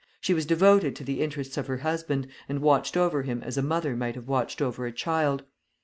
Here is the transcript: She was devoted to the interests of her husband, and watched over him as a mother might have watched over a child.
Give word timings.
She 0.19 0.33
was 0.33 0.47
devoted 0.47 0.95
to 0.95 1.03
the 1.03 1.21
interests 1.21 1.57
of 1.57 1.67
her 1.67 1.77
husband, 1.77 2.25
and 2.49 2.63
watched 2.63 2.97
over 2.97 3.21
him 3.21 3.43
as 3.43 3.55
a 3.55 3.61
mother 3.61 3.95
might 3.95 4.15
have 4.15 4.27
watched 4.27 4.59
over 4.59 4.87
a 4.87 4.91
child. 4.91 5.43